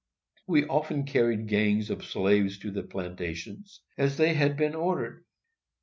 We 0.47 0.65
often 0.65 1.05
carried 1.05 1.47
gangs 1.47 1.91
of 1.91 2.03
slaves 2.03 2.57
to 2.61 2.71
the 2.71 2.81
plantations, 2.81 3.81
as 3.99 4.17
they 4.17 4.33
had 4.33 4.57
been 4.57 4.73
ordered. 4.73 5.23